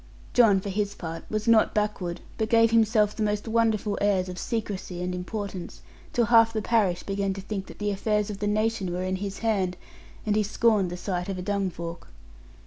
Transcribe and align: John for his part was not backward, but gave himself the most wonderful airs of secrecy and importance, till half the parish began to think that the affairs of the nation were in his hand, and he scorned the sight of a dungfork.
John 0.33 0.59
for 0.61 0.69
his 0.69 0.95
part 0.95 1.29
was 1.29 1.47
not 1.47 1.75
backward, 1.75 2.21
but 2.39 2.49
gave 2.49 2.71
himself 2.71 3.15
the 3.15 3.21
most 3.21 3.47
wonderful 3.47 3.99
airs 4.01 4.29
of 4.29 4.39
secrecy 4.39 5.03
and 5.03 5.13
importance, 5.13 5.83
till 6.11 6.25
half 6.25 6.51
the 6.53 6.61
parish 6.63 7.03
began 7.03 7.33
to 7.35 7.41
think 7.41 7.67
that 7.67 7.77
the 7.77 7.91
affairs 7.91 8.31
of 8.31 8.39
the 8.39 8.47
nation 8.47 8.91
were 8.91 9.03
in 9.03 9.17
his 9.17 9.37
hand, 9.45 9.77
and 10.25 10.35
he 10.35 10.41
scorned 10.41 10.89
the 10.89 10.97
sight 10.97 11.29
of 11.29 11.37
a 11.37 11.43
dungfork. 11.43 12.07